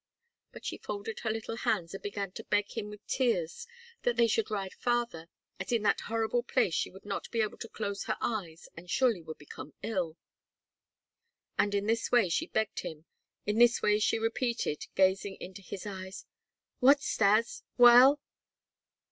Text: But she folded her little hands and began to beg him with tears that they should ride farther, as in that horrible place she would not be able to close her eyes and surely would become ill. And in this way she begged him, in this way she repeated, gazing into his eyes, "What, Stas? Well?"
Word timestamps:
But 0.51 0.65
she 0.65 0.79
folded 0.79 1.19
her 1.19 1.29
little 1.29 1.57
hands 1.57 1.93
and 1.93 2.01
began 2.01 2.31
to 2.31 2.43
beg 2.43 2.71
him 2.71 2.89
with 2.89 3.05
tears 3.05 3.67
that 4.01 4.15
they 4.15 4.25
should 4.25 4.49
ride 4.49 4.73
farther, 4.73 5.29
as 5.59 5.71
in 5.71 5.83
that 5.83 5.99
horrible 6.01 6.41
place 6.41 6.73
she 6.73 6.89
would 6.89 7.05
not 7.05 7.29
be 7.29 7.39
able 7.41 7.59
to 7.59 7.69
close 7.69 8.05
her 8.05 8.17
eyes 8.19 8.67
and 8.75 8.89
surely 8.89 9.21
would 9.21 9.37
become 9.37 9.75
ill. 9.83 10.17
And 11.59 11.75
in 11.75 11.85
this 11.85 12.11
way 12.11 12.29
she 12.29 12.47
begged 12.47 12.79
him, 12.79 13.05
in 13.45 13.59
this 13.59 13.83
way 13.83 13.99
she 13.99 14.17
repeated, 14.17 14.87
gazing 14.95 15.35
into 15.39 15.61
his 15.61 15.85
eyes, 15.85 16.25
"What, 16.79 17.03
Stas? 17.03 17.61
Well?" 17.77 18.19